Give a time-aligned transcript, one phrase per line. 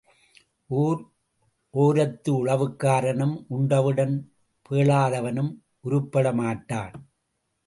[0.67, 1.01] ஊர்
[1.73, 4.15] ஓரத்து உழவுக்காரனும் உண்டவுடன்
[4.69, 5.53] பேளாதவனும்
[5.83, 6.95] உருப்படமாட்டான்.